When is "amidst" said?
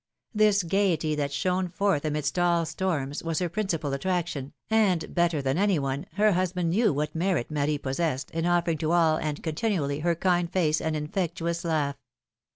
2.05-2.39